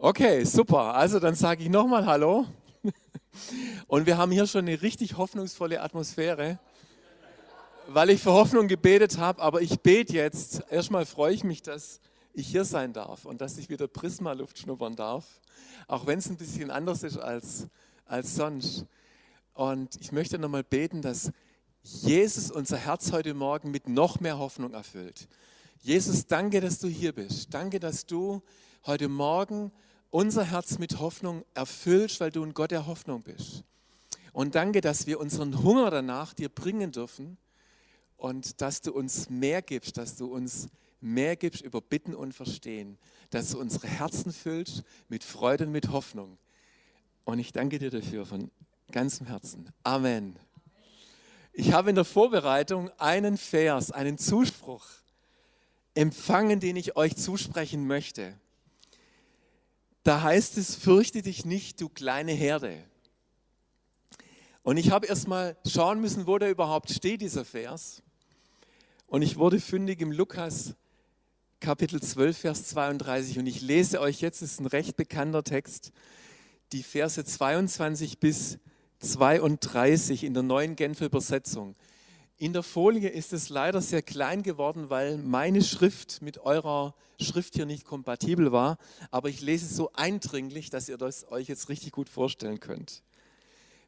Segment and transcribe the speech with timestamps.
[0.00, 0.94] Okay, super.
[0.94, 2.46] Also dann sage ich nochmal Hallo.
[3.88, 6.60] Und wir haben hier schon eine richtig hoffnungsvolle Atmosphäre,
[7.88, 9.42] weil ich für Hoffnung gebetet habe.
[9.42, 10.62] Aber ich bete jetzt.
[10.70, 11.98] Erstmal freue ich mich, dass
[12.32, 15.24] ich hier sein darf und dass ich wieder Prisma-Luft schnuppern darf.
[15.88, 17.66] Auch wenn es ein bisschen anders ist als,
[18.04, 18.86] als sonst.
[19.52, 21.32] Und ich möchte nochmal beten, dass
[21.82, 25.26] Jesus unser Herz heute Morgen mit noch mehr Hoffnung erfüllt.
[25.82, 27.52] Jesus, danke, dass du hier bist.
[27.52, 28.42] Danke, dass du
[28.86, 29.72] heute Morgen
[30.10, 33.64] unser Herz mit Hoffnung erfüllst, weil du ein Gott der Hoffnung bist.
[34.32, 37.38] Und danke, dass wir unseren Hunger danach dir bringen dürfen
[38.16, 40.68] und dass du uns mehr gibst, dass du uns
[41.00, 42.98] mehr gibst über Bitten und Verstehen,
[43.30, 46.38] dass du unsere Herzen füllst mit Freude und mit Hoffnung.
[47.24, 48.50] Und ich danke dir dafür von
[48.90, 49.70] ganzem Herzen.
[49.82, 50.36] Amen.
[51.52, 54.86] Ich habe in der Vorbereitung einen Vers, einen Zuspruch
[55.94, 58.38] empfangen, den ich euch zusprechen möchte.
[60.08, 62.82] Da heißt es, fürchte dich nicht, du kleine Herde.
[64.62, 68.02] Und ich habe erst mal schauen müssen, wo der überhaupt steht, dieser Vers.
[69.06, 70.76] Und ich wurde fündig im Lukas
[71.60, 73.38] Kapitel 12, Vers 32.
[73.38, 75.92] Und ich lese euch jetzt, es ist ein recht bekannter Text,
[76.72, 78.56] die Verse 22 bis
[79.00, 81.76] 32 in der neuen Genfer Übersetzung.
[82.40, 87.54] In der Folie ist es leider sehr klein geworden, weil meine Schrift mit eurer Schrift
[87.54, 88.78] hier nicht kompatibel war.
[89.10, 93.02] Aber ich lese es so eindringlich, dass ihr das euch jetzt richtig gut vorstellen könnt.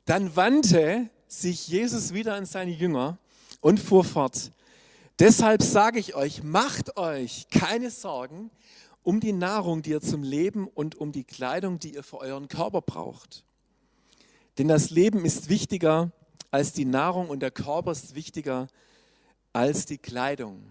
[0.04, 3.18] Dann wandte sich Jesus wieder an seine Jünger
[3.60, 4.50] und fuhr fort.
[5.20, 8.50] Deshalb sage ich euch, macht euch keine Sorgen
[9.04, 12.48] um die Nahrung, die ihr zum Leben und um die Kleidung, die ihr für euren
[12.48, 13.44] Körper braucht.
[14.58, 16.10] Denn das Leben ist wichtiger
[16.50, 18.68] als die Nahrung und der Körper ist wichtiger
[19.52, 20.62] als die Kleidung.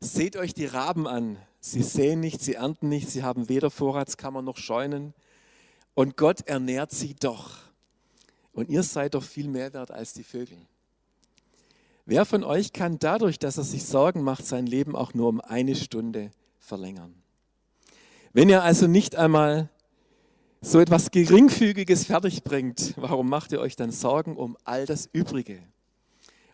[0.00, 1.36] Seht euch die Raben an.
[1.60, 5.12] Sie säen nicht, sie ernten nicht, sie haben weder Vorratskammer noch Scheunen.
[5.94, 7.58] Und Gott ernährt sie doch.
[8.52, 10.58] Und ihr seid doch viel mehr wert als die Vögel.
[12.06, 15.40] Wer von euch kann dadurch, dass er sich Sorgen macht, sein Leben auch nur um
[15.40, 17.14] eine Stunde verlängern?
[18.32, 19.68] Wenn ihr also nicht einmal
[20.60, 25.62] so etwas Geringfügiges fertigbringt, warum macht ihr euch dann Sorgen um all das Übrige?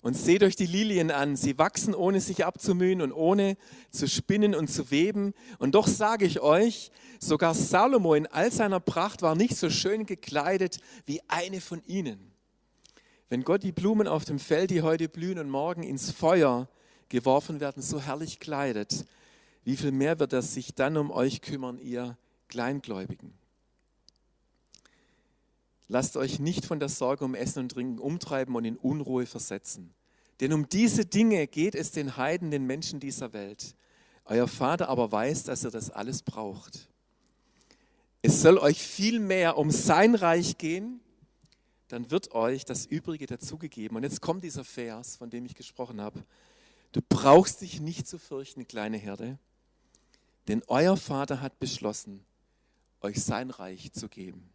[0.02, 3.56] Und seht euch die Lilien an, sie wachsen ohne sich abzumühen und ohne
[3.90, 5.32] zu spinnen und zu weben.
[5.58, 10.04] Und doch sage ich euch, sogar Salomo in all seiner Pracht war nicht so schön
[10.04, 12.32] gekleidet wie eine von ihnen.
[13.30, 16.68] Wenn Gott die Blumen auf dem Feld, die heute blühen und morgen ins Feuer
[17.08, 19.06] geworfen werden, so herrlich kleidet,
[19.64, 23.32] wie viel mehr wird er sich dann um euch kümmern, ihr Kleingläubigen?
[25.88, 29.94] Lasst euch nicht von der Sorge um Essen und Trinken umtreiben und in Unruhe versetzen.
[30.40, 33.74] Denn um diese Dinge geht es den Heiden, den Menschen dieser Welt.
[34.24, 36.88] Euer Vater aber weiß, dass ihr das alles braucht.
[38.22, 41.00] Es soll euch viel mehr um sein Reich gehen,
[41.88, 43.96] dann wird euch das Übrige dazugegeben.
[43.98, 46.24] Und jetzt kommt dieser Vers, von dem ich gesprochen habe.
[46.92, 49.38] Du brauchst dich nicht zu fürchten, kleine Herde,
[50.48, 52.24] denn euer Vater hat beschlossen,
[53.00, 54.53] euch sein Reich zu geben.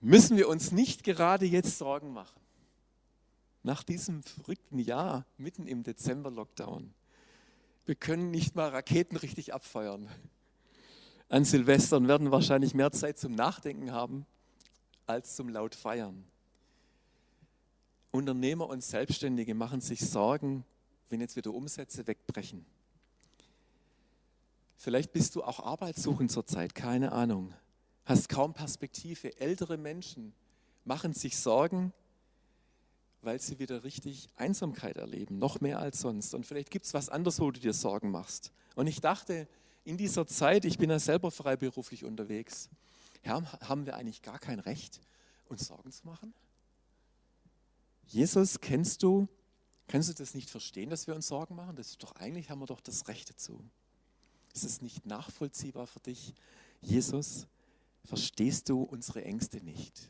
[0.00, 2.40] Müssen wir uns nicht gerade jetzt Sorgen machen.
[3.62, 6.94] Nach diesem verrückten Jahr, mitten im Dezember-Lockdown.
[7.84, 10.08] Wir können nicht mal Raketen richtig abfeuern.
[11.28, 14.26] An Silvester und werden wahrscheinlich mehr Zeit zum Nachdenken haben
[15.06, 16.24] als zum laut Feiern.
[18.12, 20.64] Unternehmer und Selbstständige machen sich Sorgen,
[21.10, 22.64] wenn jetzt wieder Umsätze wegbrechen.
[24.76, 27.52] Vielleicht bist du auch arbeitssuchend zurzeit, keine Ahnung
[28.06, 29.38] hast kaum Perspektive.
[29.38, 30.32] Ältere Menschen
[30.84, 31.92] machen sich Sorgen,
[33.20, 36.32] weil sie wieder richtig Einsamkeit erleben, noch mehr als sonst.
[36.32, 38.52] Und vielleicht gibt es was anderes, wo du dir Sorgen machst.
[38.76, 39.48] Und ich dachte,
[39.84, 42.70] in dieser Zeit, ich bin ja selber freiberuflich unterwegs,
[43.24, 45.00] haben wir eigentlich gar kein Recht,
[45.48, 46.32] uns Sorgen zu machen?
[48.06, 49.26] Jesus, kennst du,
[49.88, 51.74] kannst du das nicht verstehen, dass wir uns Sorgen machen?
[51.74, 53.60] Das ist doch eigentlich, haben wir doch das Recht dazu.
[54.54, 56.34] Ist es nicht nachvollziehbar für dich,
[56.80, 57.48] Jesus?
[58.06, 60.08] Verstehst du unsere Ängste nicht?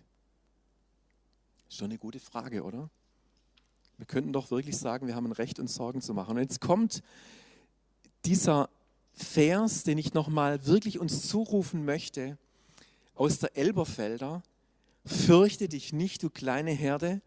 [1.70, 2.90] Schon eine gute Frage, oder?
[3.96, 6.36] Wir könnten doch wirklich sagen, wir haben ein Recht, uns Sorgen zu machen.
[6.36, 7.02] Und jetzt kommt
[8.26, 8.68] dieser
[9.14, 12.36] Vers, den ich nochmal wirklich uns zurufen möchte,
[13.14, 14.42] aus der Elberfelder.
[15.06, 17.22] Fürchte dich nicht, du kleine Herde,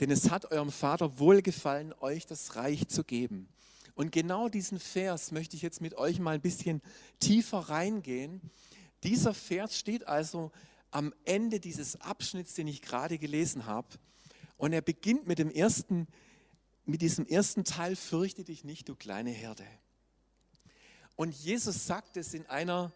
[0.00, 3.48] denn es hat eurem Vater wohlgefallen, euch das Reich zu geben.
[3.94, 6.82] Und genau diesen Vers möchte ich jetzt mit euch mal ein bisschen
[7.20, 8.42] tiefer reingehen
[9.02, 10.52] dieser Vers steht also
[10.90, 13.88] am Ende dieses Abschnitts, den ich gerade gelesen habe.
[14.56, 16.06] Und er beginnt mit, dem ersten,
[16.84, 19.64] mit diesem ersten Teil, fürchte dich nicht, du kleine Herde.
[21.16, 22.92] Und Jesus sagt es in einer,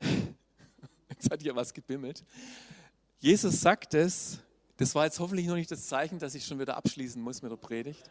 [1.10, 2.24] jetzt hat hier was gebimmelt.
[3.18, 4.38] Jesus sagt es,
[4.76, 7.52] das war jetzt hoffentlich noch nicht das Zeichen, dass ich schon wieder abschließen muss mit
[7.52, 8.10] der Predigt.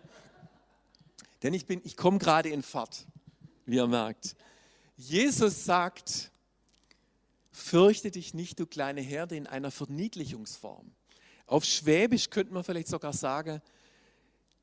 [1.42, 3.08] Denn ich, bin, ich komme gerade in Fahrt,
[3.66, 4.36] wie ihr merkt.
[4.96, 6.32] Jesus sagt,
[7.60, 10.92] fürchte dich nicht, du kleine Herde, in einer Verniedlichungsform.
[11.46, 13.62] Auf Schwäbisch könnte man vielleicht sogar sagen,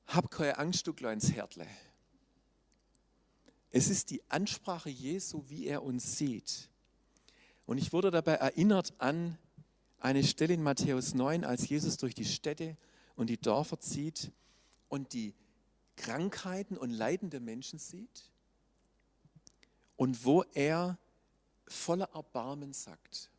[0.06, 1.66] hab keine Angst, du kleines Herdle.
[3.70, 6.70] Es ist die Ansprache Jesu, wie er uns sieht.
[7.66, 9.36] Und ich wurde dabei erinnert an
[9.98, 12.76] eine Stelle in Matthäus 9, als Jesus durch die Städte
[13.16, 14.30] und die Dörfer zieht
[14.88, 15.34] und die
[15.96, 18.30] Krankheiten und leidende Menschen sieht
[19.96, 20.98] und wo er
[21.68, 23.30] voller Erbarmen sagt,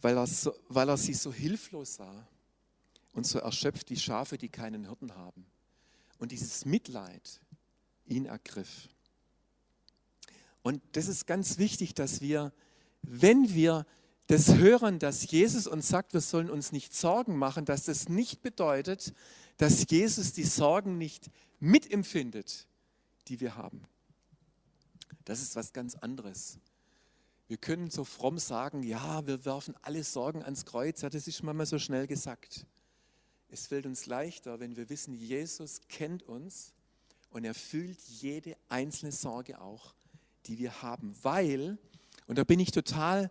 [0.00, 2.26] weil er, so, weil er sie so hilflos sah
[3.12, 5.46] und so erschöpft wie Schafe, die keinen Hirten haben.
[6.18, 7.40] Und dieses Mitleid
[8.06, 8.88] ihn ergriff.
[10.62, 12.52] Und das ist ganz wichtig, dass wir,
[13.02, 13.86] wenn wir
[14.26, 18.42] das hören, dass Jesus uns sagt, wir sollen uns nicht Sorgen machen, dass das nicht
[18.42, 19.14] bedeutet,
[19.58, 21.30] dass Jesus die Sorgen nicht
[21.60, 22.66] mitempfindet,
[23.28, 23.86] die wir haben.
[25.26, 26.58] Das ist was ganz anderes.
[27.46, 31.02] Wir können so fromm sagen, ja, wir werfen alle Sorgen ans Kreuz.
[31.02, 32.64] Ja, das ist manchmal so schnell gesagt.
[33.48, 36.72] Es fällt uns leichter, wenn wir wissen, Jesus kennt uns
[37.28, 39.94] und er fühlt jede einzelne Sorge auch
[40.46, 41.78] die wir haben, weil,
[42.26, 43.30] und da bin ich total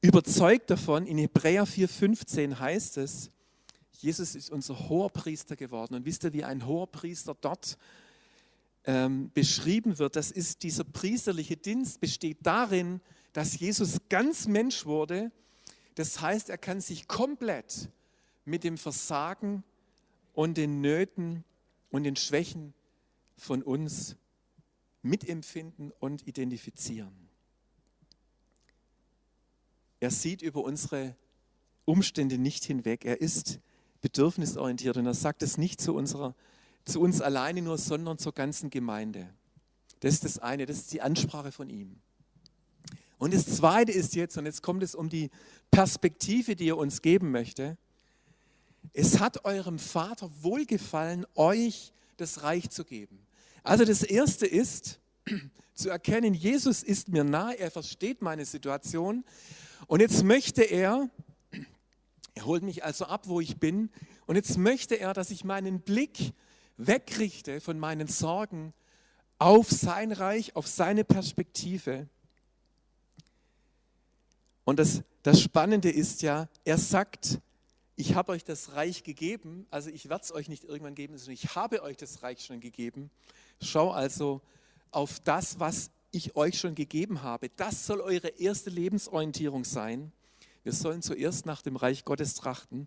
[0.00, 3.30] überzeugt davon, in Hebräer 4,15 heißt es,
[3.92, 5.94] Jesus ist unser hoher Priester geworden.
[5.94, 7.76] Und wisst ihr, wie ein hoher Priester dort
[8.84, 10.16] ähm, beschrieben wird?
[10.16, 13.00] Das ist dieser priesterliche Dienst, besteht darin,
[13.32, 15.30] dass Jesus ganz Mensch wurde.
[15.94, 17.90] Das heißt, er kann sich komplett
[18.44, 19.64] mit dem Versagen
[20.32, 21.44] und den Nöten
[21.90, 22.74] und den Schwächen
[23.36, 24.16] von uns
[25.02, 27.28] mitempfinden und identifizieren.
[29.98, 31.14] Er sieht über unsere
[31.84, 33.04] Umstände nicht hinweg.
[33.04, 33.60] Er ist
[34.00, 36.34] bedürfnisorientiert und er sagt es nicht zu, unserer,
[36.84, 39.28] zu uns alleine nur, sondern zur ganzen Gemeinde.
[40.00, 42.00] Das ist das eine, das ist die Ansprache von ihm.
[43.18, 45.30] Und das zweite ist jetzt, und jetzt kommt es um die
[45.70, 47.76] Perspektive, die er uns geben möchte.
[48.94, 53.26] Es hat eurem Vater wohlgefallen, euch das Reich zu geben.
[53.62, 55.00] Also das Erste ist
[55.74, 59.22] zu erkennen, Jesus ist mir nah, er versteht meine Situation
[59.86, 61.10] und jetzt möchte er,
[62.34, 63.90] er holt mich also ab, wo ich bin
[64.26, 66.32] und jetzt möchte er, dass ich meinen Blick
[66.86, 68.72] wegrichte von meinen Sorgen
[69.38, 72.08] auf sein Reich, auf seine Perspektive.
[74.64, 77.40] Und das, das Spannende ist ja, er sagt,
[77.96, 81.34] ich habe euch das Reich gegeben, also ich werde es euch nicht irgendwann geben, sondern
[81.34, 83.10] ich habe euch das Reich schon gegeben.
[83.62, 84.40] Schau also
[84.90, 87.50] auf das, was ich euch schon gegeben habe.
[87.56, 90.12] Das soll eure erste Lebensorientierung sein.
[90.62, 92.86] Wir sollen zuerst nach dem Reich Gottes trachten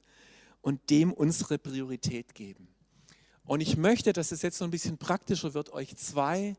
[0.61, 2.72] und dem unsere Priorität geben.
[3.45, 6.55] Und ich möchte, dass es jetzt so ein bisschen praktischer wird, euch zwei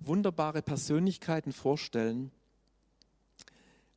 [0.00, 2.30] wunderbare Persönlichkeiten vorstellen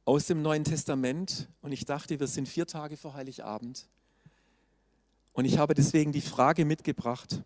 [0.03, 1.47] aus dem Neuen Testament.
[1.61, 3.87] Und ich dachte, wir sind vier Tage vor Heiligabend.
[5.33, 7.41] Und ich habe deswegen die Frage mitgebracht,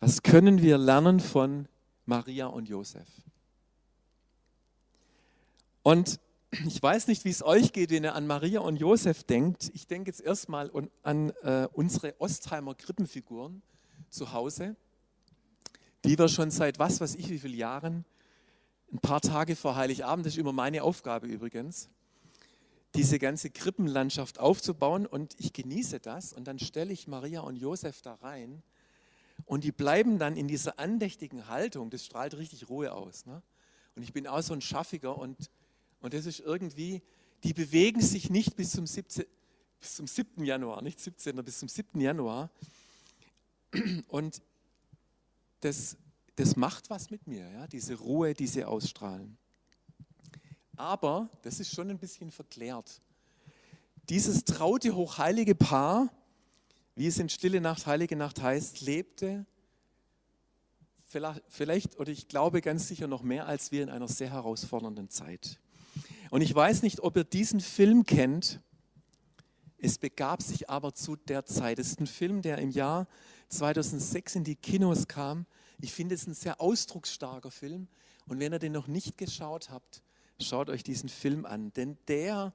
[0.00, 1.68] was können wir lernen von
[2.04, 3.08] Maria und Josef?
[5.82, 6.18] Und
[6.50, 9.70] ich weiß nicht, wie es euch geht, wenn ihr an Maria und Josef denkt.
[9.74, 10.70] Ich denke jetzt erstmal
[11.02, 13.62] an äh, unsere Ostheimer Krippenfiguren
[14.08, 14.76] zu Hause,
[16.04, 18.04] die wir schon seit was weiß ich wie vielen Jahren,
[18.92, 21.88] ein paar Tage vor Heiligabend, das ist immer meine Aufgabe übrigens,
[22.94, 28.00] diese ganze Krippenlandschaft aufzubauen und ich genieße das und dann stelle ich Maria und Josef
[28.02, 28.62] da rein
[29.44, 33.26] und die bleiben dann in dieser andächtigen Haltung, das strahlt richtig Ruhe aus.
[33.26, 33.42] Ne?
[33.96, 35.50] Und ich bin auch so ein Schaffiger und,
[36.06, 37.02] und das ist irgendwie,
[37.42, 39.24] die bewegen sich nicht bis zum, 17,
[39.80, 40.44] bis zum 7.
[40.44, 41.34] Januar, nicht 17.
[41.44, 42.00] bis zum 7.
[42.00, 42.48] Januar.
[44.06, 44.40] Und
[45.62, 45.96] das,
[46.36, 47.66] das macht was mit mir, ja?
[47.66, 49.36] diese Ruhe, die sie ausstrahlen.
[50.76, 53.00] Aber, das ist schon ein bisschen verklärt.
[54.08, 56.12] Dieses traute, hochheilige Paar,
[56.94, 59.44] wie es in Stille Nacht, Heilige Nacht heißt, lebte
[61.48, 65.58] vielleicht, oder ich glaube ganz sicher noch mehr als wir in einer sehr herausfordernden Zeit.
[66.30, 68.60] Und ich weiß nicht, ob ihr diesen Film kennt.
[69.78, 71.78] Es begab sich aber zu der Zeit.
[71.78, 73.06] Es ist ein Film, der im Jahr
[73.48, 75.46] 2006 in die Kinos kam.
[75.80, 77.88] Ich finde es ein sehr ausdrucksstarker Film.
[78.26, 80.02] Und wenn ihr den noch nicht geschaut habt,
[80.40, 81.72] schaut euch diesen Film an.
[81.74, 82.52] Denn der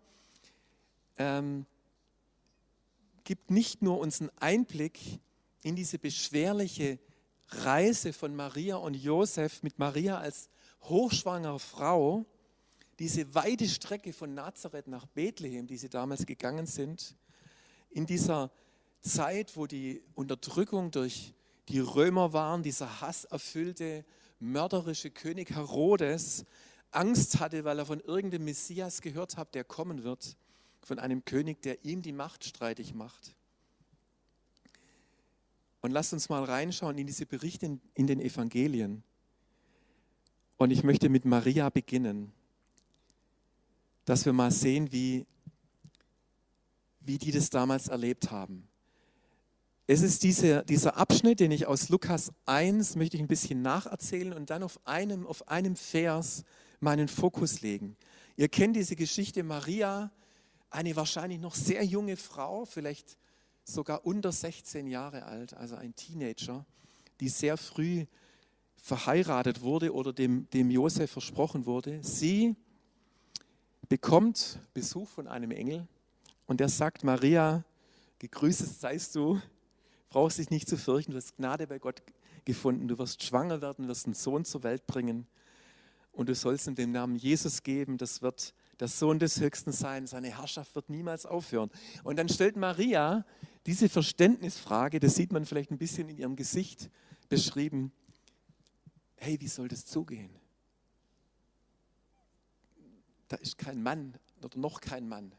[1.17, 1.65] ähm,
[3.23, 4.99] gibt nicht nur uns einen Einblick
[5.63, 6.99] in diese beschwerliche
[7.49, 10.49] Reise von Maria und Josef mit Maria als
[10.83, 12.25] hochschwangere Frau,
[13.01, 17.15] diese weite Strecke von Nazareth nach Bethlehem, die sie damals gegangen sind,
[17.89, 18.51] in dieser
[19.01, 21.33] Zeit, wo die Unterdrückung durch
[21.67, 24.05] die Römer waren, dieser hasserfüllte,
[24.39, 26.45] mörderische König Herodes
[26.91, 30.37] Angst hatte, weil er von irgendeinem Messias gehört hat, der kommen wird,
[30.83, 33.33] von einem König, der ihm die Macht streitig macht.
[35.81, 39.01] Und lasst uns mal reinschauen in diese Berichte in den Evangelien.
[40.57, 42.31] Und ich möchte mit Maria beginnen,
[44.05, 45.25] dass wir mal sehen, wie,
[46.99, 48.67] wie die das damals erlebt haben.
[49.87, 54.33] Es ist diese, dieser Abschnitt, den ich aus Lukas 1 möchte ich ein bisschen nacherzählen
[54.33, 56.43] und dann auf einem, auf einem Vers
[56.79, 57.97] meinen Fokus legen.
[58.37, 60.11] Ihr kennt diese Geschichte Maria,
[60.69, 63.17] eine wahrscheinlich noch sehr junge Frau, vielleicht
[63.65, 66.65] sogar unter 16 Jahre alt, also ein Teenager,
[67.19, 68.05] die sehr früh
[68.77, 71.99] verheiratet wurde oder dem, dem Josef versprochen wurde.
[72.01, 72.55] Sie
[73.91, 75.85] bekommt Besuch von einem Engel
[76.45, 77.65] und der sagt, Maria,
[78.19, 79.41] gegrüßet seist du,
[80.07, 82.01] brauchst dich nicht zu fürchten, du hast Gnade bei Gott
[82.45, 85.27] gefunden, du wirst schwanger werden, wirst einen Sohn zur Welt bringen.
[86.13, 90.07] Und du sollst ihm den Namen Jesus geben, das wird der Sohn des Höchsten sein,
[90.07, 91.69] seine Herrschaft wird niemals aufhören.
[92.05, 93.25] Und dann stellt Maria
[93.65, 96.89] diese Verständnisfrage, das sieht man vielleicht ein bisschen in ihrem Gesicht
[97.27, 97.91] beschrieben,
[99.17, 100.40] hey, wie soll das zugehen?
[103.31, 105.31] Da ist kein Mann oder noch kein Mann.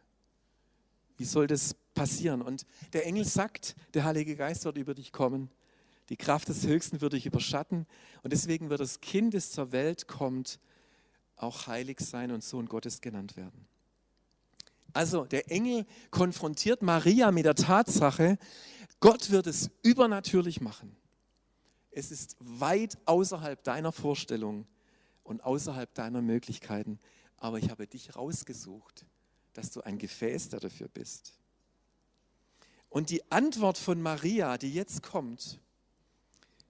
[1.18, 2.40] Wie soll das passieren?
[2.40, 5.50] Und der Engel sagt, der Heilige Geist wird über dich kommen.
[6.08, 7.86] Die Kraft des Höchsten wird dich überschatten.
[8.22, 10.58] Und deswegen wird das Kind, das zur Welt kommt,
[11.36, 13.68] auch heilig sein und Sohn Gottes genannt werden.
[14.94, 18.38] Also der Engel konfrontiert Maria mit der Tatsache,
[19.00, 20.96] Gott wird es übernatürlich machen.
[21.90, 24.66] Es ist weit außerhalb deiner Vorstellung
[25.24, 26.98] und außerhalb deiner Möglichkeiten,
[27.42, 29.04] aber ich habe dich rausgesucht,
[29.52, 31.34] dass du ein Gefäß dafür bist.
[32.88, 35.58] Und die Antwort von Maria, die jetzt kommt,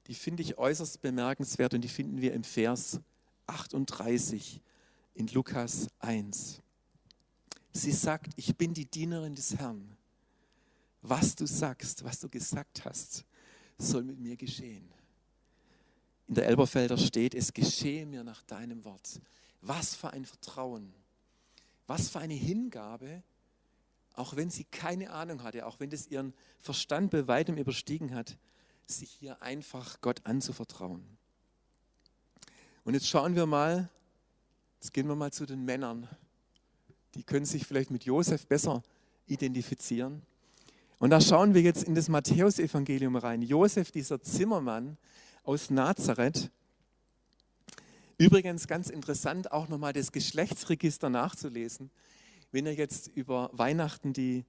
[0.06, 3.00] die finde ich äußerst bemerkenswert und die finden wir im Vers
[3.48, 4.62] 38
[5.14, 6.62] in Lukas 1.
[7.74, 9.94] Sie sagt, ich bin die Dienerin des Herrn.
[11.02, 13.26] Was du sagst, was du gesagt hast,
[13.76, 14.88] soll mit mir geschehen.
[16.28, 19.20] In der Elberfelder steht, es geschehe mir nach deinem Wort.
[19.62, 20.92] Was für ein Vertrauen,
[21.86, 23.22] was für eine Hingabe,
[24.14, 28.36] auch wenn sie keine Ahnung hatte, auch wenn das ihren Verstand bei weitem überstiegen hat,
[28.86, 31.02] sich hier einfach Gott anzuvertrauen.
[32.84, 33.88] Und jetzt schauen wir mal,
[34.80, 36.08] jetzt gehen wir mal zu den Männern.
[37.14, 38.82] Die können sich vielleicht mit Josef besser
[39.26, 40.22] identifizieren.
[40.98, 43.42] Und da schauen wir jetzt in das Matthäusevangelium rein.
[43.42, 44.96] Josef, dieser Zimmermann
[45.44, 46.50] aus Nazareth,
[48.22, 51.90] übrigens ganz interessant, auch nochmal das Geschlechtsregister nachzulesen.
[52.52, 54.44] Wenn ihr jetzt über Weihnachten die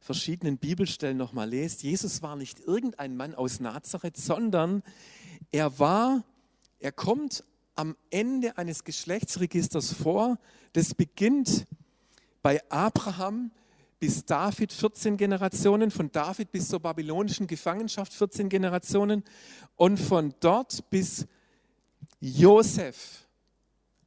[0.00, 4.82] verschiedenen Bibelstellen nochmal lest, Jesus war nicht irgendein Mann aus Nazareth, sondern
[5.52, 6.24] er war,
[6.78, 7.44] er kommt
[7.74, 10.38] am Ende eines Geschlechtsregisters vor.
[10.72, 11.66] Das beginnt
[12.40, 13.50] bei Abraham
[14.00, 19.22] bis David 14 Generationen, von David bis zur babylonischen Gefangenschaft 14 Generationen
[19.76, 21.26] und von dort bis
[22.20, 23.28] Josef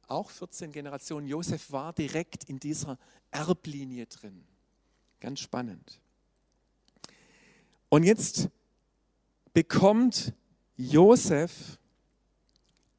[0.08, 1.26] auch 14 Generationen.
[1.26, 2.98] Josef war direkt in dieser
[3.30, 4.44] Erblinie drin.
[5.20, 6.00] Ganz spannend.
[7.88, 8.48] Und jetzt
[9.52, 10.32] bekommt
[10.76, 11.78] Josef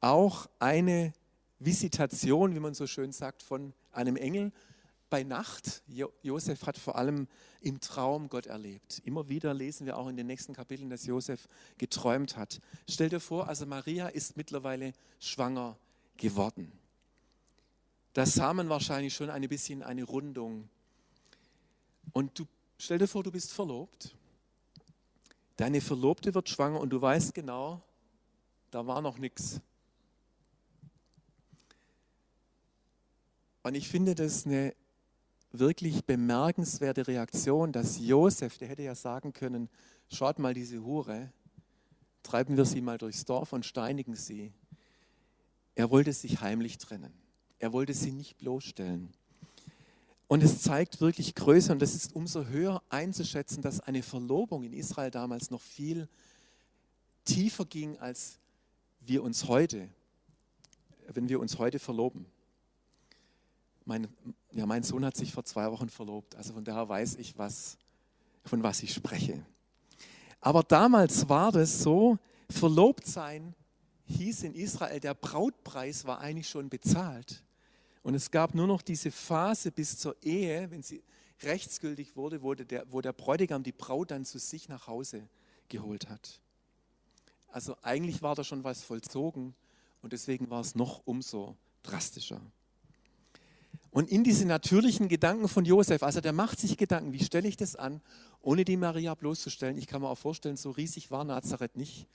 [0.00, 1.12] auch eine
[1.58, 4.52] Visitation, wie man so schön sagt, von einem Engel
[5.10, 5.82] bei Nacht.
[6.22, 7.28] Josef hat vor allem
[7.60, 9.00] im Traum Gott erlebt.
[9.04, 12.60] Immer wieder lesen wir auch in den nächsten Kapiteln, dass Josef geträumt hat.
[12.88, 15.78] Stell dir vor, also Maria ist mittlerweile schwanger
[16.16, 16.72] geworden.
[18.12, 20.68] Da sah man wahrscheinlich schon ein bisschen eine Rundung.
[22.12, 22.46] Und du
[22.78, 24.14] stell dir vor, du bist verlobt.
[25.56, 27.82] Deine Verlobte wird schwanger und du weißt genau,
[28.70, 29.60] da war noch nichts.
[33.62, 34.74] Und ich finde das eine
[35.58, 39.68] wirklich bemerkenswerte Reaktion, dass Josef, der hätte ja sagen können,
[40.08, 41.32] schaut mal diese Hure,
[42.22, 44.52] treiben wir sie mal durchs Dorf und steinigen sie.
[45.74, 47.12] Er wollte sich heimlich trennen.
[47.58, 49.12] Er wollte sie nicht bloßstellen.
[50.26, 54.72] Und es zeigt wirklich Größe und das ist umso höher einzuschätzen, dass eine Verlobung in
[54.72, 56.08] Israel damals noch viel
[57.24, 58.38] tiefer ging, als
[59.00, 59.88] wir uns heute,
[61.08, 62.26] wenn wir uns heute verloben.
[63.84, 64.08] Mein,
[64.52, 67.76] ja, mein Sohn hat sich vor zwei Wochen verlobt, also von daher weiß ich, was,
[68.44, 69.44] von was ich spreche.
[70.40, 73.54] Aber damals war das so, verlobt sein
[74.06, 77.42] hieß in Israel, der Brautpreis war eigentlich schon bezahlt.
[78.02, 81.02] Und es gab nur noch diese Phase bis zur Ehe, wenn sie
[81.42, 85.26] rechtsgültig wurde, wo der, wo der Bräutigam die Braut dann zu sich nach Hause
[85.68, 86.40] geholt hat.
[87.48, 89.54] Also eigentlich war da schon was vollzogen
[90.02, 92.40] und deswegen war es noch umso drastischer.
[93.94, 97.56] Und in diese natürlichen Gedanken von Josef, also der macht sich Gedanken, wie stelle ich
[97.56, 98.00] das an,
[98.42, 99.78] ohne die Maria bloßzustellen.
[99.78, 102.08] Ich kann mir auch vorstellen, so riesig war Nazareth nicht.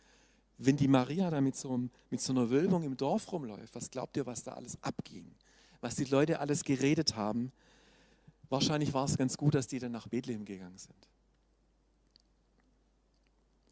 [0.58, 4.18] Wenn die Maria da mit so, mit so einer Wölbung im Dorf rumläuft, was glaubt
[4.18, 5.32] ihr, was da alles abging?
[5.80, 7.54] Was die Leute alles geredet haben?
[8.50, 11.08] Wahrscheinlich war es ganz gut, dass die dann nach Bethlehem gegangen sind.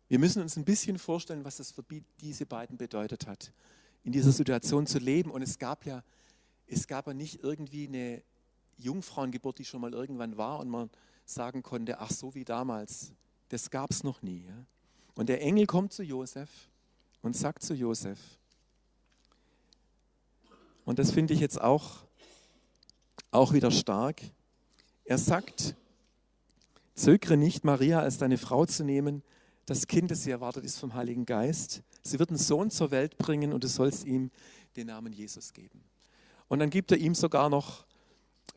[0.08, 1.84] Wir müssen uns ein bisschen vorstellen, was das für
[2.22, 3.52] diese beiden bedeutet hat,
[4.06, 5.30] in dieser Situation zu leben.
[5.30, 6.06] Und es gab ja
[6.68, 8.22] es gab ja nicht irgendwie eine
[8.78, 10.90] Jungfrauengeburt, die schon mal irgendwann war und man
[11.26, 13.14] sagen konnte, ach so wie damals.
[13.50, 14.46] Das gab es noch nie.
[15.16, 16.50] Und der Engel kommt zu Josef
[17.22, 18.20] und sagt zu Josef,
[20.86, 21.98] und das finde ich jetzt auch,
[23.32, 24.22] auch wieder stark,
[25.04, 25.76] er sagt,
[26.94, 29.22] zögere nicht, Maria als deine Frau zu nehmen,
[29.66, 31.82] das Kind, das sie erwartet, ist vom Heiligen Geist.
[32.04, 34.32] Sie wird einen Sohn zur Welt bringen und du sollst ihm
[34.78, 35.84] den Namen Jesus geben.
[36.48, 37.86] Und dann gibt er ihm sogar noch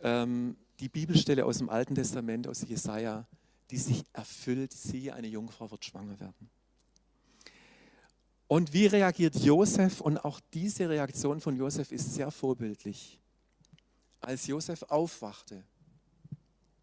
[0.02, 3.26] ähm, die Bibelstelle aus dem Alten Testament, aus Jesaja,
[3.70, 6.50] die sich erfüllt: Siehe, eine Jungfrau wird schwanger werden.
[8.46, 10.00] Und wie reagiert Josef?
[10.00, 13.20] Und auch diese Reaktion von Josef ist sehr vorbildlich.
[14.20, 15.62] Als Josef aufwachte,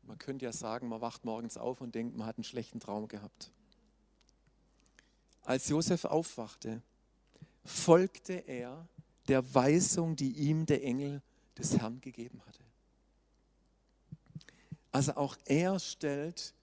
[0.04, 3.10] man könnte ja sagen, man wacht morgens auf und denkt, man hat einen schlechten Traum
[3.10, 3.52] gehabt.
[5.44, 6.82] Als Josef aufwachte,
[7.66, 8.88] folgte er
[9.28, 11.22] der Weisung, die ihm der Engel
[11.58, 12.64] des Herrn gegeben hatte.
[14.92, 16.54] Also auch er stellt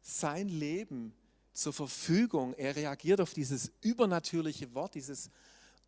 [0.00, 1.12] sein Leben
[1.52, 2.54] zur Verfügung.
[2.54, 5.30] Er reagiert auf dieses übernatürliche Wort, dieses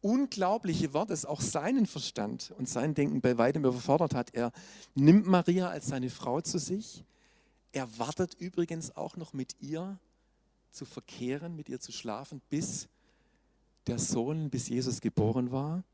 [0.00, 4.34] unglaubliche Wort, das auch seinen Verstand und sein Denken bei weitem überfordert hat.
[4.34, 4.52] Er
[4.94, 7.04] nimmt Maria als seine Frau zu sich.
[7.72, 9.98] Er wartet übrigens auch noch mit ihr
[10.70, 12.88] zu verkehren, mit ihr zu schlafen, bis
[13.86, 15.84] der Sohn, bis Jesus geboren war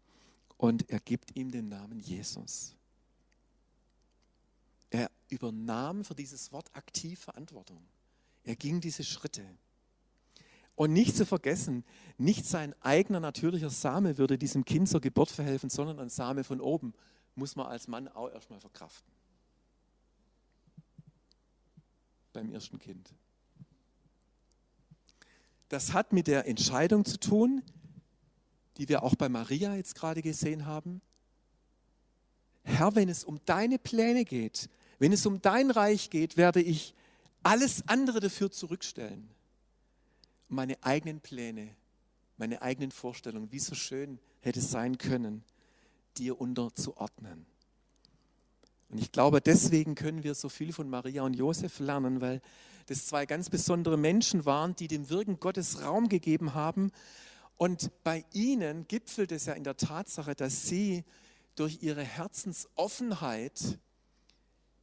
[0.63, 2.77] und er gibt ihm den Namen Jesus.
[4.91, 7.85] Er übernahm für dieses Wort aktiv Verantwortung.
[8.45, 9.45] Er ging diese Schritte.
[10.77, 11.83] Und nicht zu vergessen,
[12.17, 16.61] nicht sein eigener natürlicher Same würde diesem Kind zur Geburt verhelfen, sondern ein Same von
[16.61, 16.95] oben
[17.35, 19.13] muss man als Mann auch erstmal verkraften.
[22.33, 23.13] Beim ersten Kind.
[25.71, 27.63] Das hat mit der Entscheidung zu tun,
[28.79, 31.01] die wir auch bei Maria jetzt gerade gesehen haben.
[32.65, 36.95] Herr, wenn es um deine Pläne geht, wenn es um dein Reich geht, werde ich
[37.43, 39.29] alles andere dafür zurückstellen.
[40.49, 41.75] Meine eigenen Pläne,
[42.37, 45.43] meine eigenen Vorstellungen, wie so schön hätte es sein können,
[46.19, 47.47] dir unterzuordnen.
[48.91, 52.43] Und ich glaube, deswegen können wir so viel von Maria und Josef lernen, weil
[52.87, 56.93] das zwei ganz besondere Menschen waren, die dem Wirken Gottes Raum gegeben haben
[57.57, 61.05] und bei ihnen gipfelt es ja in der Tatsache, dass sie
[61.55, 63.79] durch ihre Herzensoffenheit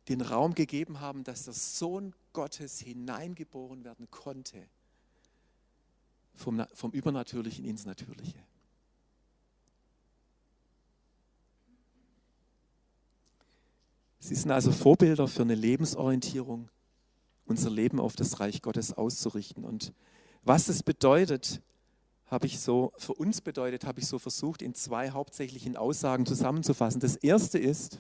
[0.08, 4.68] den Raum gegeben haben, dass der Sohn Gottes hineingeboren werden konnte.
[6.36, 8.42] Vom, vom Übernatürlichen ins Natürliche.
[14.20, 16.70] Sie sind also Vorbilder für eine Lebensorientierung,
[17.46, 19.64] unser Leben auf das Reich Gottes auszurichten.
[19.64, 19.94] Und
[20.44, 21.62] was es bedeutet,
[22.30, 27.02] habe ich so, für uns bedeutet, habe ich so versucht, in zwei hauptsächlichen Aussagen zusammenzufassen.
[27.02, 28.00] Das erste ist,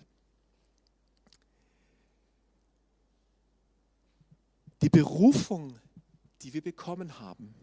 [4.81, 5.79] die Berufung,
[6.41, 7.53] die wir bekommen haben,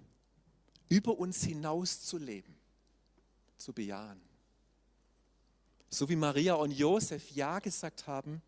[0.89, 2.55] über uns hinaus zu leben,
[3.57, 4.21] zu bejahen.
[5.89, 8.43] So wie Maria und Josef Ja gesagt haben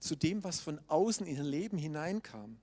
[0.00, 2.56] zu dem, was von außen in ihr Leben hineinkam.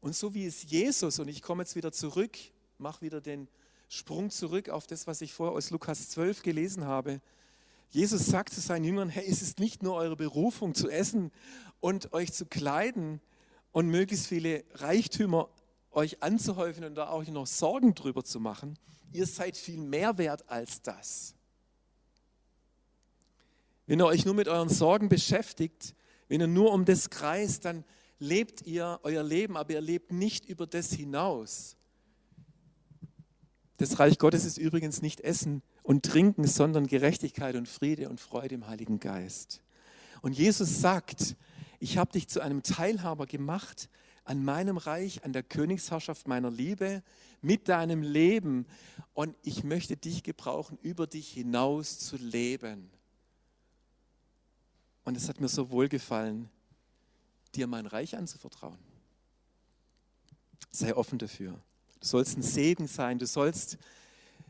[0.00, 2.38] Und so wie es Jesus, und ich komme jetzt wieder zurück,
[2.78, 3.48] mache wieder den
[3.92, 7.20] Sprung zurück auf das, was ich vorher aus Lukas 12 gelesen habe.
[7.88, 11.32] Jesus sagt zu seinen Jüngern, hey, ist es nicht nur eure Berufung zu essen
[11.80, 13.20] und euch zu kleiden
[13.72, 15.48] und möglichst viele Reichtümer
[15.90, 18.78] euch anzuhäufen und da auch noch Sorgen drüber zu machen.
[19.12, 21.34] Ihr seid viel mehr wert als das.
[23.86, 25.96] Wenn ihr euch nur mit euren Sorgen beschäftigt,
[26.28, 27.84] wenn ihr nur um das kreist, dann
[28.20, 31.76] lebt ihr euer Leben, aber ihr lebt nicht über das hinaus.
[33.80, 38.56] Das Reich Gottes ist übrigens nicht Essen und Trinken, sondern Gerechtigkeit und Friede und Freude
[38.56, 39.62] im Heiligen Geist.
[40.20, 41.34] Und Jesus sagt,
[41.78, 43.88] ich habe dich zu einem Teilhaber gemacht
[44.24, 47.02] an meinem Reich, an der Königsherrschaft meiner Liebe,
[47.40, 48.66] mit deinem Leben.
[49.14, 52.90] Und ich möchte dich gebrauchen, über dich hinaus zu leben.
[55.04, 56.50] Und es hat mir so wohl gefallen,
[57.54, 58.76] dir mein Reich anzuvertrauen.
[60.70, 61.58] Sei offen dafür.
[62.00, 63.18] Du sollst ein Segen sein.
[63.18, 63.78] Du sollst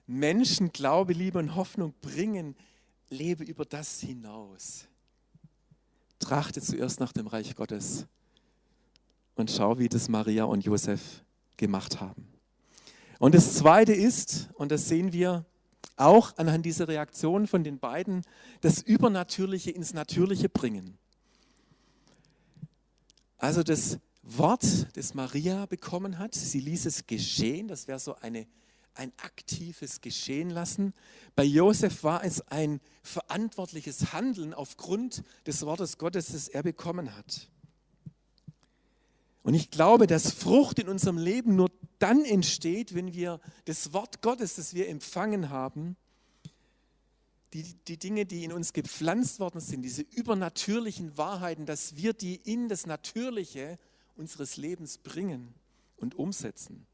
[0.06, 2.56] Menschen Glaube, Liebe und Hoffnung bringen.
[3.08, 4.86] Lebe über das hinaus.
[6.20, 8.06] Trachte zuerst nach dem Reich Gottes
[9.34, 11.24] und schau, wie das Maria und Josef
[11.56, 12.28] gemacht haben.
[13.18, 15.44] Und das Zweite ist, und das sehen wir
[15.96, 18.22] auch anhand dieser Reaktion von den beiden,
[18.60, 20.98] das Übernatürliche ins Natürliche bringen.
[23.38, 23.98] Also das
[24.38, 24.64] Wort,
[24.97, 28.47] das Maria bekommen hat, sie ließ es geschehen, das wäre so eine,
[28.95, 30.95] ein aktives Geschehen lassen.
[31.35, 37.49] Bei Josef war es ein verantwortliches Handeln aufgrund des Wortes Gottes, das er bekommen hat.
[39.43, 44.23] Und ich glaube, dass Frucht in unserem Leben nur dann entsteht, wenn wir das Wort
[44.23, 45.97] Gottes, das wir empfangen haben,
[47.53, 52.37] die, die Dinge, die in uns gepflanzt worden sind, diese übernatürlichen Wahrheiten, dass wir die
[52.37, 53.79] in das Natürliche
[54.16, 55.55] unseres Lebens bringen
[55.96, 56.87] und umsetzen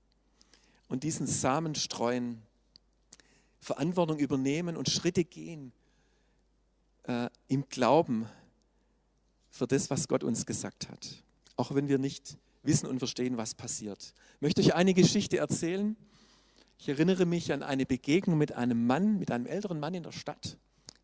[0.88, 2.42] und diesen Samen streuen,
[3.60, 5.72] Verantwortung übernehmen und Schritte gehen
[7.04, 8.26] äh, im Glauben
[9.50, 11.22] für das, was Gott uns gesagt hat
[11.56, 14.14] auch wenn wir nicht wissen und verstehen, was passiert.
[14.36, 15.96] Ich möchte euch eine Geschichte erzählen.
[16.78, 20.12] Ich erinnere mich an eine Begegnung mit einem Mann, mit einem älteren Mann in der
[20.12, 20.58] Stadt.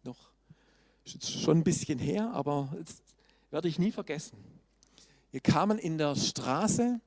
[0.05, 0.19] Noch
[1.05, 3.03] schon ein bisschen her, aber das
[3.51, 4.37] werde ich nie vergessen.
[5.33, 7.01] Wir kamen in der Straße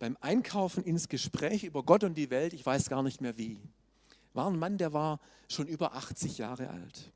[0.00, 3.58] beim Einkaufen ins Gespräch über Gott und die Welt, ich weiß gar nicht mehr wie.
[4.34, 7.12] War ein Mann, der war schon über 80 Jahre alt.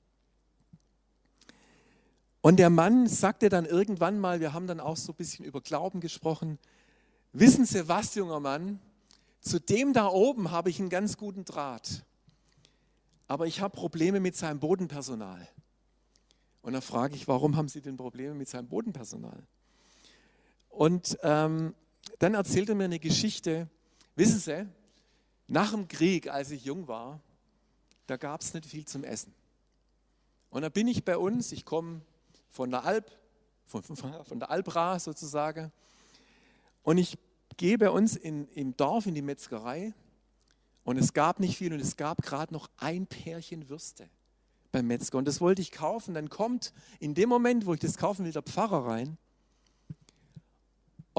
[2.40, 5.60] Und der Mann sagte dann irgendwann mal, wir haben dann auch so ein bisschen über
[5.60, 6.58] Glauben gesprochen,
[7.32, 8.80] wissen Sie was, junger Mann,
[9.40, 12.04] zu dem da oben habe ich einen ganz guten Draht,
[13.26, 15.46] aber ich habe Probleme mit seinem Bodenpersonal.
[16.62, 19.42] Und dann frage ich, warum haben Sie denn Probleme mit seinem Bodenpersonal?
[20.70, 21.74] Und ähm,
[22.20, 23.68] dann erzählte er mir eine Geschichte,
[24.14, 24.66] wissen Sie,
[25.46, 27.20] nach dem Krieg, als ich jung war,
[28.06, 29.34] da gab es nicht viel zum Essen.
[30.48, 32.00] Und da bin ich bei uns, ich komme
[32.48, 33.10] von der Alp,
[33.66, 35.72] von, von der Alpra sozusagen.
[36.82, 37.18] Und ich
[37.56, 39.92] gehe bei uns in, im Dorf in die Metzgerei
[40.84, 44.08] und es gab nicht viel und es gab gerade noch ein Pärchen Würste
[44.72, 46.14] beim Metzger und das wollte ich kaufen.
[46.14, 49.18] Dann kommt in dem Moment, wo ich das kaufen will, der Pfarrer rein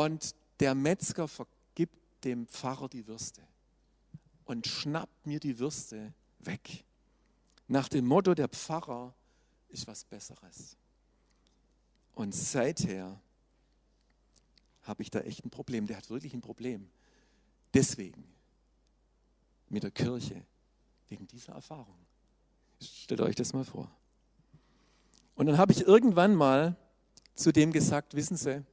[0.06, 3.42] und der Metzger vergibt dem Pfarrer die Würste
[4.46, 6.84] und schnappt mir die Würste weg.
[7.68, 9.14] Nach dem Motto, der Pfarrer
[9.70, 10.76] ist was Besseres.
[12.14, 13.22] Und seither
[14.84, 15.88] habe ich da echt ein Problem.
[15.88, 16.90] Der hat wirklich ein Problem.
[17.74, 18.24] Deswegen
[19.70, 20.44] mit der Kirche,
[21.08, 21.96] wegen dieser Erfahrung.
[22.82, 23.90] Stellt euch das mal vor.
[25.36, 26.76] Und dann habe ich irgendwann mal
[27.36, 28.64] zu dem gesagt, wissen Sie,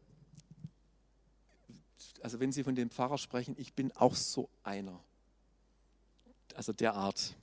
[2.23, 5.01] also wenn Sie von dem Pfarrer sprechen, ich bin auch so einer.
[6.55, 7.35] Also der Art.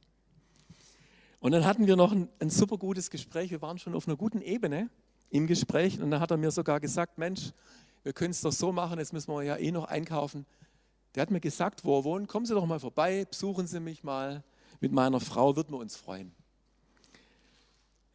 [1.39, 3.51] Und dann hatten wir noch ein, ein super gutes Gespräch.
[3.51, 4.89] Wir waren schon auf einer guten Ebene
[5.29, 7.51] im Gespräch und dann hat er mir sogar gesagt, Mensch,
[8.03, 10.45] wir können es doch so machen, jetzt müssen wir ja eh noch einkaufen.
[11.13, 14.03] Der hat mir gesagt, wo er wohnt, kommen Sie doch mal vorbei, besuchen Sie mich
[14.03, 14.43] mal
[14.79, 16.31] mit meiner Frau, würden wir uns freuen.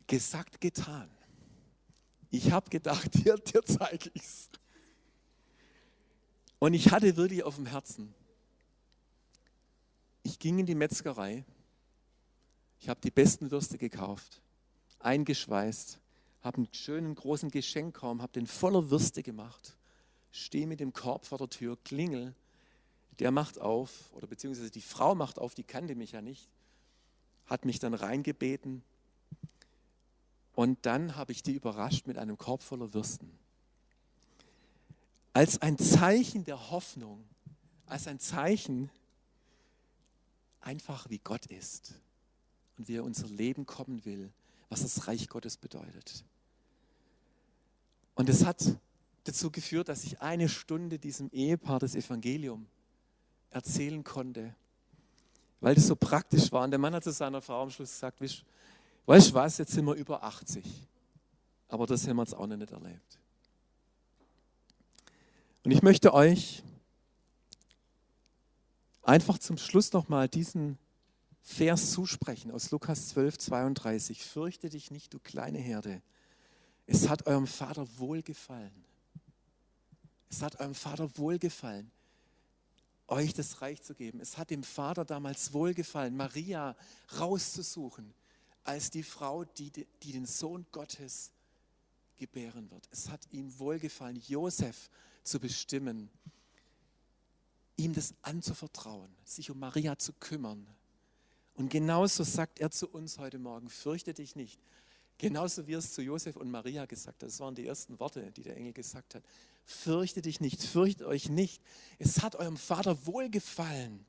[0.06, 1.10] Gesagt, getan.
[2.30, 4.50] Ich habe gedacht, dir, dir zeige ich es.
[6.60, 8.14] Und ich hatte wirklich auf dem Herzen,
[10.22, 11.46] ich ging in die Metzgerei,
[12.78, 14.42] ich habe die besten Würste gekauft,
[14.98, 15.98] eingeschweißt,
[16.42, 19.78] habe einen schönen großen Geschenkraum, habe den voller Würste gemacht,
[20.32, 22.34] stehe mit dem Korb vor der Tür, klingel,
[23.20, 26.50] der macht auf, oder beziehungsweise die Frau macht auf, die kannte mich ja nicht,
[27.46, 28.82] hat mich dann reingebeten
[30.52, 33.39] und dann habe ich die überrascht mit einem Korb voller Würsten.
[35.32, 37.24] Als ein Zeichen der Hoffnung,
[37.86, 38.90] als ein Zeichen
[40.60, 41.94] einfach wie Gott ist
[42.76, 44.32] und wie er unser Leben kommen will,
[44.68, 46.24] was das Reich Gottes bedeutet.
[48.14, 48.76] Und es hat
[49.24, 52.66] dazu geführt, dass ich eine Stunde diesem Ehepaar das Evangelium
[53.50, 54.54] erzählen konnte,
[55.60, 56.64] weil das so praktisch war.
[56.64, 59.84] Und der Mann hat zu seiner Frau am Schluss gesagt, weißt du was, jetzt sind
[59.84, 60.64] wir über 80.
[61.68, 63.18] Aber das haben wir jetzt auch noch nicht erlebt.
[65.62, 66.62] Und ich möchte euch
[69.02, 70.78] einfach zum Schluss nochmal diesen
[71.42, 74.24] Vers zusprechen aus Lukas 12, 32.
[74.24, 76.00] Fürchte dich nicht, du kleine Herde,
[76.86, 78.84] es hat eurem Vater wohlgefallen.
[80.30, 81.90] Es hat eurem Vater wohlgefallen,
[83.06, 84.20] euch das Reich zu geben.
[84.20, 86.74] Es hat dem Vater damals wohlgefallen, Maria
[87.18, 88.14] rauszusuchen
[88.64, 89.70] als die Frau, die,
[90.02, 91.32] die den Sohn Gottes
[92.20, 92.88] gebären wird.
[92.92, 94.90] Es hat ihm wohlgefallen, Josef
[95.24, 96.08] zu bestimmen,
[97.76, 100.66] ihm das anzuvertrauen, sich um Maria zu kümmern.
[101.54, 104.60] Und genauso sagt er zu uns heute Morgen, fürchte dich nicht.
[105.18, 107.28] Genauso wie er es zu Josef und Maria gesagt hat.
[107.28, 109.22] Das waren die ersten Worte, die der Engel gesagt hat.
[109.64, 111.62] Fürchte dich nicht, fürchtet euch nicht.
[111.98, 114.06] Es hat eurem Vater wohlgefallen,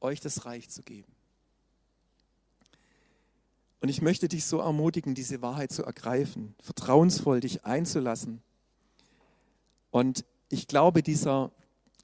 [0.00, 1.12] euch das Reich zu geben.
[3.80, 8.42] Und ich möchte dich so ermutigen, diese Wahrheit zu ergreifen, vertrauensvoll dich einzulassen.
[9.90, 11.52] Und ich glaube, dieser,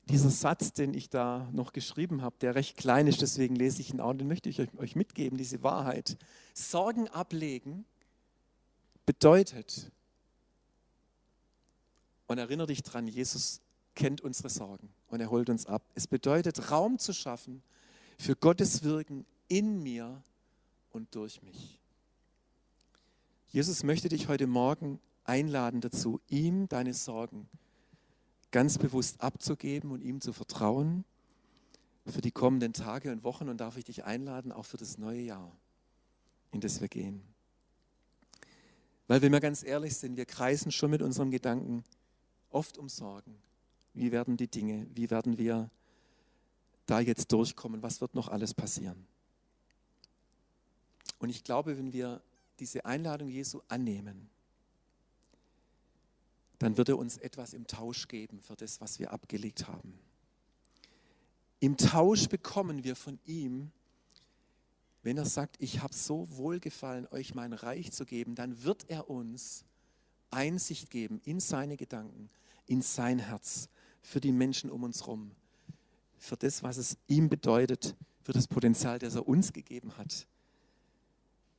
[0.05, 3.93] dieser Satz, den ich da noch geschrieben habe, der recht klein ist, deswegen lese ich
[3.93, 6.17] ihn auch, den möchte ich euch mitgeben, diese Wahrheit.
[6.55, 7.85] Sorgen ablegen
[9.05, 9.91] bedeutet,
[12.27, 13.61] und erinnere dich dran, Jesus
[13.95, 15.83] kennt unsere Sorgen und er holt uns ab.
[15.95, 17.63] Es bedeutet, Raum zu schaffen
[18.19, 20.23] für Gottes Wirken in mir
[20.95, 21.81] und durch mich.
[23.49, 27.49] Jesus möchte dich heute Morgen einladen dazu, ihm deine Sorgen
[28.53, 31.05] ganz bewusst abzugeben und ihm zu vertrauen
[32.07, 35.21] für die kommenden Tage und Wochen und darf ich dich einladen, auch für das neue
[35.21, 35.51] Jahr,
[36.53, 37.23] in das wir gehen.
[39.09, 41.85] Weil wenn wir ganz ehrlich sind, wir kreisen schon mit unserem Gedanken
[42.51, 43.37] oft um Sorgen.
[43.95, 45.71] Wie werden die Dinge, wie werden wir
[46.87, 49.07] da jetzt durchkommen, was wird noch alles passieren?
[51.25, 52.21] Und ich glaube, wenn wir
[52.59, 54.29] diese Einladung Jesu annehmen,
[56.59, 59.99] dann wird er uns etwas im Tausch geben für das, was wir abgelegt haben.
[61.61, 63.73] Im Tausch bekommen wir von ihm,
[65.03, 69.09] wenn er sagt, ich habe so wohlgefallen, euch mein Reich zu geben, dann wird er
[69.09, 69.65] uns
[70.31, 72.29] Einsicht geben in seine Gedanken,
[72.67, 73.71] in sein Herz,
[74.03, 75.31] für die Menschen um uns herum,
[76.19, 80.27] für das, was es ihm bedeutet, für das Potenzial, das er uns gegeben hat,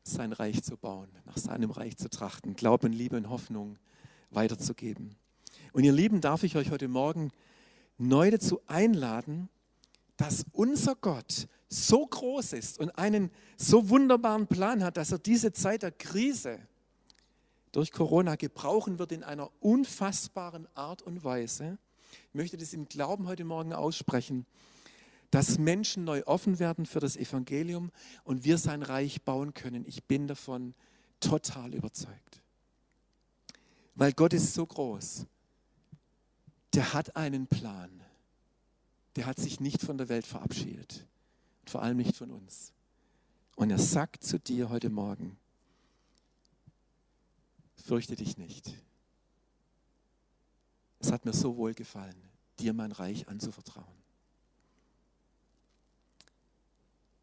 [0.08, 3.78] sein Reich zu bauen, nach seinem Reich zu trachten, Glauben, Liebe und Hoffnung
[4.30, 5.16] weiterzugeben.
[5.74, 7.32] Und ihr Lieben, darf ich euch heute Morgen
[7.98, 9.50] neu dazu einladen,
[10.18, 15.52] dass unser Gott so groß ist und einen so wunderbaren Plan hat, dass er diese
[15.52, 16.60] Zeit der Krise
[17.72, 21.78] durch Corona gebrauchen wird in einer unfassbaren Art und Weise.
[22.30, 24.46] Ich möchte das im Glauben heute Morgen aussprechen
[25.32, 27.92] dass Menschen neu offen werden für das Evangelium
[28.24, 29.86] und wir sein Reich bauen können.
[29.86, 30.74] Ich bin davon
[31.20, 32.42] total überzeugt.
[33.96, 35.26] Weil Gott ist so groß.
[36.74, 37.90] Der hat einen Plan.
[39.16, 41.06] Der hat sich nicht von der Welt verabschiedet.
[41.66, 42.74] Vor allem nicht von uns.
[43.56, 45.38] Und er sagt zu dir heute Morgen,
[47.78, 48.74] fürchte dich nicht.
[51.00, 52.16] Es hat mir so wohl gefallen,
[52.60, 54.05] dir mein Reich anzuvertrauen.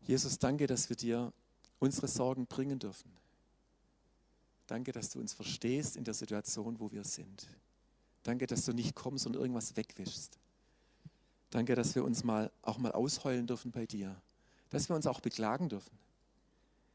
[0.07, 1.33] Jesus, danke, dass wir dir
[1.79, 3.11] unsere Sorgen bringen dürfen.
[4.67, 7.47] Danke, dass du uns verstehst in der Situation, wo wir sind.
[8.23, 10.38] Danke, dass du nicht kommst und irgendwas wegwischst.
[11.51, 14.17] Danke, dass wir uns mal auch mal ausheulen dürfen bei dir.
[14.71, 15.99] Dass wir uns auch beklagen dürfen.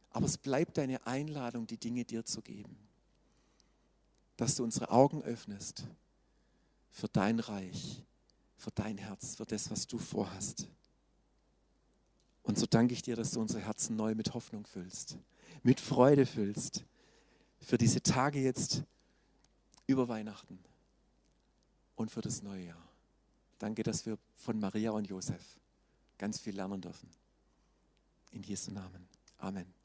[0.10, 2.76] Aber es bleibt deine Einladung, die Dinge dir zu geben.
[4.38, 5.86] Dass du unsere Augen öffnest
[6.90, 8.02] für dein Reich,
[8.56, 10.68] für dein Herz, für das, was du vorhast.
[12.48, 15.18] Und so danke ich dir, dass du unsere Herzen neu mit Hoffnung füllst,
[15.64, 16.86] mit Freude füllst
[17.60, 18.84] für diese Tage jetzt
[19.86, 20.58] über Weihnachten
[21.98, 22.88] und für das neue Jahr.
[23.60, 25.60] Danke, dass wir von Maria und Josef
[26.18, 27.10] ganz viel lernen dürfen.
[28.32, 29.10] In Jesu Namen.
[29.40, 29.77] Amen.